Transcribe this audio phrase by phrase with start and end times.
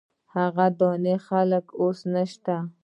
[0.35, 2.55] هغه درانه خلګ اوس نشته.